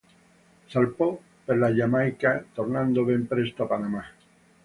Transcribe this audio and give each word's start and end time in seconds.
Salpò 0.69 1.07
per 1.49 1.57
la 1.57 1.69
Giamaica, 1.75 2.33
tornando 2.59 3.03
ben 3.11 3.27
presto 3.27 3.61
a 3.61 3.67
Panama. 3.67 4.03